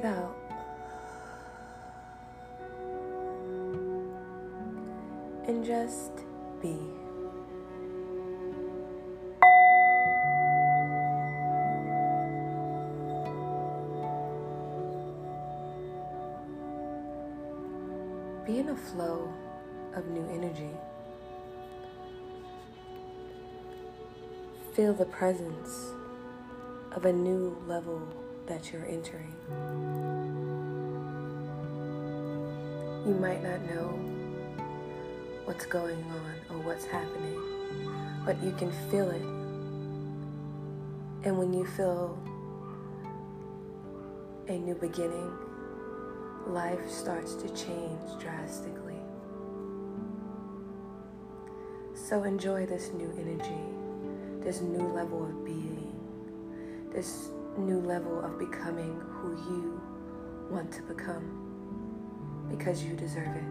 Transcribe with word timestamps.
breathe 0.00 0.12
out. 0.12 0.36
And 5.46 5.64
just 5.64 6.12
be. 6.62 6.76
Be 18.46 18.58
in 18.58 18.68
a 18.70 18.76
flow 18.76 19.32
of 19.94 20.06
new 20.08 20.26
energy. 20.30 20.70
Feel 24.74 24.94
the 24.94 25.04
presence 25.04 25.92
of 26.92 27.04
a 27.04 27.12
new 27.12 27.56
level 27.66 28.00
that 28.46 28.72
you're 28.72 28.84
entering. 28.86 29.34
You 33.06 33.14
might 33.14 33.42
not 33.42 33.60
know 33.70 33.88
what's 35.44 35.66
going 35.66 36.02
on 36.04 36.34
or 36.50 36.58
what's 36.62 36.84
happening, 36.84 37.40
but 38.24 38.42
you 38.42 38.52
can 38.52 38.70
feel 38.90 39.10
it. 39.10 39.22
And 41.24 41.38
when 41.38 41.52
you 41.52 41.64
feel 41.66 42.18
a 44.48 44.58
new 44.58 44.74
beginning, 44.74 45.32
life 46.46 46.90
starts 46.90 47.34
to 47.34 47.48
change 47.48 48.00
drastically. 48.20 48.96
So 51.94 52.24
enjoy 52.24 52.66
this 52.66 52.90
new 52.92 53.12
energy, 53.18 54.44
this 54.44 54.60
new 54.60 54.86
level 54.88 55.24
of 55.24 55.44
being, 55.44 55.92
this 56.92 57.28
new 57.58 57.80
level 57.80 58.24
of 58.24 58.38
becoming 58.38 59.00
who 59.00 59.30
you 59.52 59.80
want 60.50 60.72
to 60.72 60.82
become 60.82 61.36
because 62.50 62.82
you 62.82 62.94
deserve 62.96 63.36
it. 63.36 63.44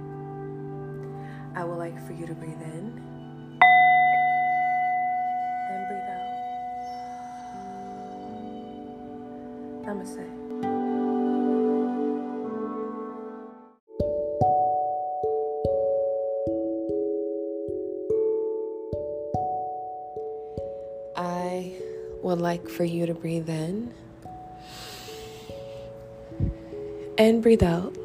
I 1.56 1.64
would 1.64 1.78
like 1.78 2.06
for 2.06 2.14
you 2.14 2.26
to 2.28 2.34
breathe 2.34 2.62
in 2.62 3.02
and 5.70 5.88
breathe 5.88 6.10
out. 6.10 6.30
Namaste. 9.86 10.79
Would 22.30 22.40
like 22.40 22.70
for 22.70 22.84
you 22.84 23.08
to 23.08 23.14
breathe 23.16 23.50
in 23.50 23.92
and 27.18 27.42
breathe 27.42 27.64
out. 27.64 27.96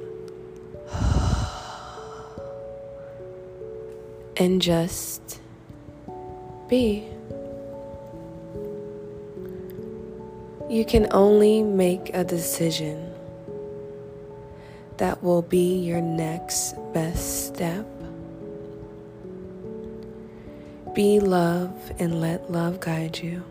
And 4.38 4.62
just 4.62 5.40
be. 6.68 7.04
You 10.70 10.86
can 10.86 11.06
only 11.10 11.62
make 11.62 12.08
a 12.14 12.24
decision 12.24 13.12
that 14.96 15.22
will 15.22 15.42
be 15.42 15.76
your 15.76 16.00
next 16.00 16.76
best 16.94 17.46
step. 17.46 17.86
Be 20.94 21.20
love 21.20 21.92
and 21.98 22.22
let 22.22 22.50
love 22.50 22.80
guide 22.80 23.18
you. 23.18 23.44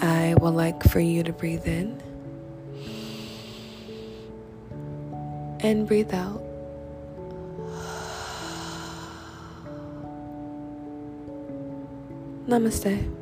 I 0.00 0.34
would 0.40 0.54
like 0.54 0.82
for 0.84 1.00
you 1.00 1.22
to 1.22 1.32
breathe 1.32 1.66
in 1.66 2.02
and 5.60 5.86
breathe 5.86 6.12
out. 6.12 6.42
Namaste. 12.48 13.21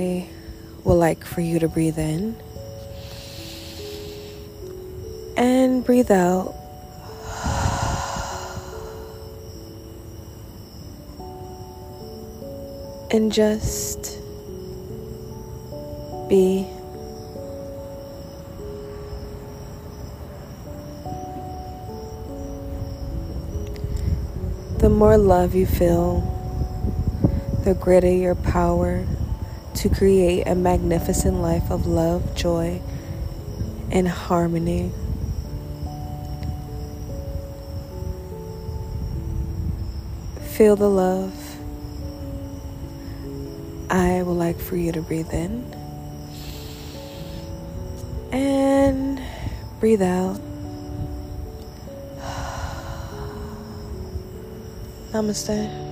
I 0.00 0.26
would 0.84 0.94
like 0.94 1.26
for 1.26 1.42
you 1.42 1.58
to 1.58 1.68
breathe 1.68 1.98
in 1.98 2.34
and 5.36 5.84
breathe 5.84 6.10
out. 6.10 6.54
And 13.10 13.30
just 13.30 14.18
be. 16.30 16.66
The 24.78 24.88
more 24.88 25.18
love 25.18 25.54
you 25.54 25.66
feel, 25.66 26.20
the 27.64 27.74
greater 27.74 28.10
your 28.10 28.34
power 28.34 29.04
to 29.74 29.88
create 29.88 30.46
a 30.46 30.54
magnificent 30.54 31.40
life 31.40 31.70
of 31.70 31.86
love, 31.86 32.34
joy, 32.34 32.80
and 33.90 34.08
harmony. 34.08 34.90
Feel 40.40 40.76
the 40.76 40.88
love. 40.88 41.34
I 43.88 44.22
would 44.22 44.34
like 44.34 44.60
for 44.60 44.76
you 44.76 44.92
to 44.92 45.02
breathe 45.02 45.32
in 45.32 45.64
and 48.32 49.20
breathe 49.80 50.02
out. 50.02 50.40
Namaste. 55.12 55.89